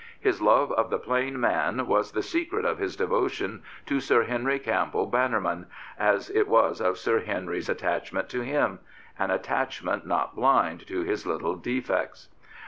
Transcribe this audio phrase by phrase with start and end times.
[0.19, 4.57] His love of the plain man was the secret of his devotion to Sir Henry
[4.57, 8.79] Campbell Bannerman, as it was of Sir Henry's attachment to him—
[9.19, 12.29] an attach ment not blind to his little defects.